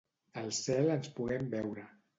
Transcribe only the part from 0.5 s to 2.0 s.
cel ens puguem veure.